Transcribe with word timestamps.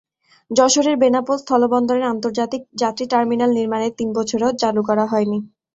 যশোরের 0.51 0.95
বেনাপোল 0.97 1.37
স্থলবন্দরের 1.39 2.05
আন্তর্জাতিক 2.05 2.61
যাত্রী 2.81 3.05
টার্মিনাল 3.07 3.51
নির্মাণের 3.53 3.93
তিন 3.99 4.09
বছরেও 4.17 4.51
চালু 4.61 4.81
করা 4.89 5.05
হয়নি। 5.11 5.39